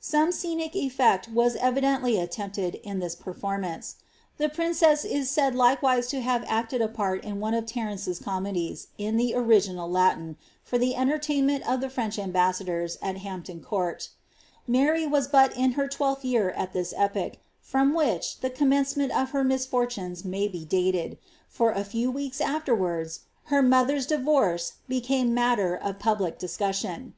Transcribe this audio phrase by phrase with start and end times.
[0.00, 3.96] Some scenic effect was evidently attempted in this performance.
[4.36, 8.88] The princess is said likewise to have acted a part in one of Terence^s comedies,
[8.98, 14.10] in the original Latin, for the entertain ment of the French ambassadors, at Hampton Court
[14.66, 19.30] Mary was bat is her twelfth year at this epoch, from which the commencement of
[19.30, 21.16] her misfortunes may be dated;
[21.48, 27.14] for a few weeks afterwards^ her mothef'i divorce became matter of public discussion.